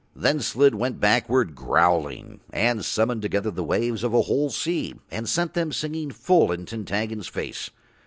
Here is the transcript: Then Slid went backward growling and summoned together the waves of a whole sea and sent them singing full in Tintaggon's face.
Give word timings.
Then 0.15 0.39
Slid 0.39 0.73
went 0.73 0.99
backward 0.99 1.53
growling 1.53 2.39
and 2.51 2.83
summoned 2.83 3.21
together 3.21 3.51
the 3.51 3.63
waves 3.63 4.03
of 4.03 4.15
a 4.15 4.23
whole 4.23 4.49
sea 4.49 4.95
and 5.11 5.29
sent 5.29 5.53
them 5.53 5.71
singing 5.71 6.09
full 6.09 6.51
in 6.51 6.65
Tintaggon's 6.65 7.27
face. 7.27 7.69